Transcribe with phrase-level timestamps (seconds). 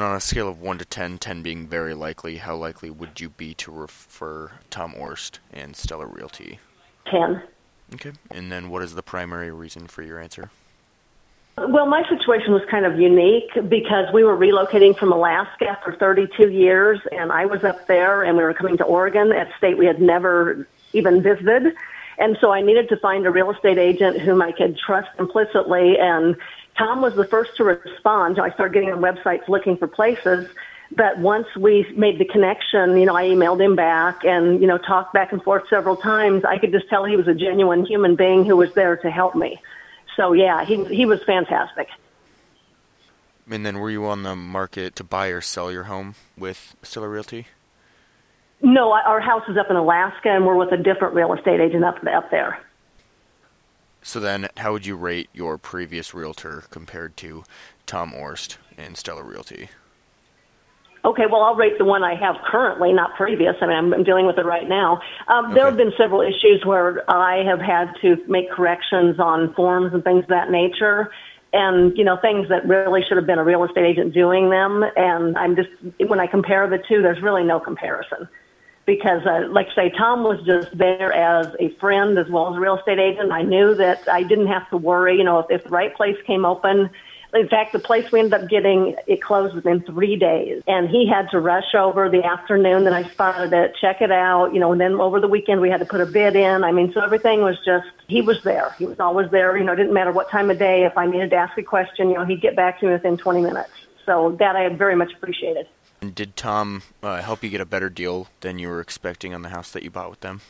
[0.00, 3.28] On a scale of 1 to 10, 10 being very likely, how likely would you
[3.28, 6.58] be to refer Tom Orst and Stellar Realty?
[7.10, 7.42] 10.
[7.92, 8.12] Okay.
[8.30, 10.50] And then what is the primary reason for your answer?
[11.58, 16.48] Well, my situation was kind of unique because we were relocating from Alaska for 32
[16.48, 19.84] years, and I was up there, and we were coming to Oregon, a state we
[19.84, 21.74] had never even visited.
[22.20, 25.98] And so I needed to find a real estate agent whom I could trust implicitly.
[25.98, 26.36] And
[26.76, 28.38] Tom was the first to respond.
[28.38, 30.48] I started getting on websites looking for places.
[30.94, 34.76] But once we made the connection, you know, I emailed him back and, you know,
[34.76, 36.44] talked back and forth several times.
[36.44, 39.34] I could just tell he was a genuine human being who was there to help
[39.34, 39.58] me.
[40.16, 41.88] So yeah, he he was fantastic.
[43.48, 47.08] And then were you on the market to buy or sell your home with Stellar
[47.08, 47.46] Realty?
[48.62, 51.84] No, our house is up in Alaska, and we're with a different real estate agent
[51.84, 52.60] up up there.
[54.02, 57.44] So then, how would you rate your previous realtor compared to
[57.86, 59.68] Tom Orst and Stellar Realty?
[61.02, 63.54] Okay, well, I'll rate the one I have currently, not previous.
[63.62, 65.00] I mean, I'm, I'm dealing with it right now.
[65.28, 65.54] Um, okay.
[65.54, 70.04] There have been several issues where I have had to make corrections on forms and
[70.04, 71.10] things of that nature,
[71.54, 74.84] and you know, things that really should have been a real estate agent doing them.
[74.96, 75.70] And I'm just
[76.06, 78.28] when I compare the two, there's really no comparison
[78.86, 82.56] because, uh, like I say, Tom was just there as a friend as well as
[82.56, 83.30] a real estate agent.
[83.32, 85.16] I knew that I didn't have to worry.
[85.16, 86.90] You know, if, if the right place came open
[87.32, 90.62] in fact, the place we ended up getting, it closed within three days.
[90.66, 94.52] And he had to rush over the afternoon that I spotted it, check it out,
[94.52, 96.64] you know, and then over the weekend we had to put a bid in.
[96.64, 98.74] I mean, so everything was just, he was there.
[98.78, 99.56] He was always there.
[99.56, 100.84] You know, it didn't matter what time of day.
[100.84, 103.16] If I needed to ask a question, you know, he'd get back to me within
[103.16, 103.70] 20 minutes.
[104.06, 105.68] So that I very much appreciated.
[106.00, 109.42] And did Tom uh, help you get a better deal than you were expecting on
[109.42, 110.40] the house that you bought with them?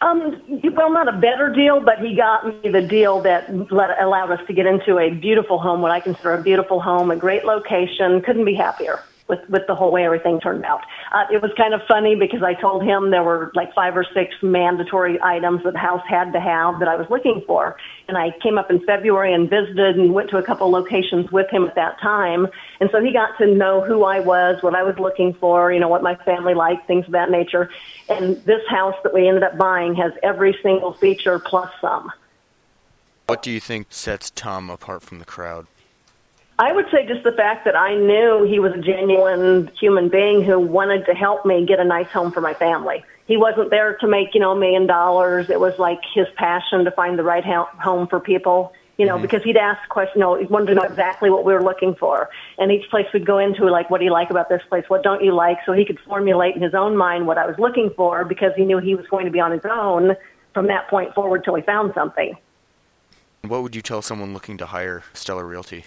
[0.00, 0.40] Um,
[0.74, 4.40] well, not a better deal, but he got me the deal that let, allowed us
[4.46, 8.22] to get into a beautiful home, what I consider a beautiful home, a great location.
[8.22, 10.82] Couldn't be happier with with the whole way everything turned out.
[11.12, 14.04] Uh, it was kind of funny because I told him there were like five or
[14.12, 17.76] six mandatory items that the house had to have that I was looking for,
[18.08, 21.48] and I came up in February and visited and went to a couple locations with
[21.50, 22.46] him at that time,
[22.80, 25.80] and so he got to know who I was, what I was looking for, you
[25.80, 27.70] know, what my family liked, things of that nature.
[28.08, 32.10] And this house that we ended up buying has every single feature plus some.
[33.26, 35.68] What do you think sets Tom apart from the crowd?
[36.60, 40.44] I would say just the fact that I knew he was a genuine human being
[40.44, 43.02] who wanted to help me get a nice home for my family.
[43.26, 45.48] He wasn't there to make, you know, a million dollars.
[45.48, 49.22] It was like his passion to find the right home for people, you know, mm-hmm.
[49.22, 51.94] because he'd ask questions, you know, he wanted to know exactly what we were looking
[51.94, 52.28] for.
[52.58, 54.84] And each place would go into, like, what do you like about this place?
[54.88, 55.60] What don't you like?
[55.64, 58.66] So he could formulate in his own mind what I was looking for because he
[58.66, 60.14] knew he was going to be on his own
[60.52, 62.36] from that point forward till he found something.
[63.46, 65.86] What would you tell someone looking to hire Stellar Realty?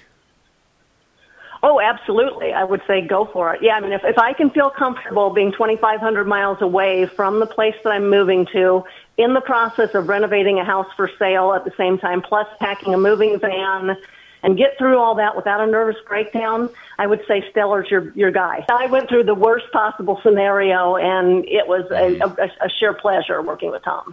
[1.66, 2.52] Oh, absolutely.
[2.52, 3.64] I would say go for it.
[3.64, 7.46] Yeah, I mean, if, if I can feel comfortable being 2,500 miles away from the
[7.46, 8.84] place that I'm moving to,
[9.18, 12.94] in the process of renovating a house for sale at the same time, plus packing
[12.94, 13.96] a moving van,
[14.44, 16.70] and get through all that without a nervous breakdown,
[17.00, 18.66] I would say Stellar's your your guy.
[18.70, 22.42] I went through the worst possible scenario, and it was a, mm-hmm.
[22.42, 24.12] a, a sheer pleasure working with Tom.